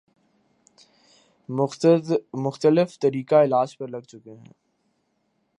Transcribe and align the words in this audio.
مختلف 2.35 2.97
طریقہ 2.99 3.43
علاج 3.43 3.77
پر 3.77 3.87
لگ 3.87 4.01
چکے 4.07 4.31
ہیں 4.31 4.53